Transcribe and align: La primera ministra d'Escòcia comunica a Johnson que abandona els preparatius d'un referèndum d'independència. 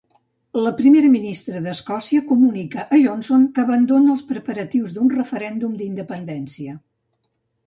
La 0.67 0.69
primera 0.77 1.09
ministra 1.15 1.59
d'Escòcia 1.65 2.23
comunica 2.31 2.85
a 2.85 2.99
Johnson 3.03 3.43
que 3.59 3.63
abandona 3.65 4.15
els 4.17 4.25
preparatius 4.33 4.97
d'un 4.97 5.13
referèndum 5.19 5.77
d'independència. 5.85 6.77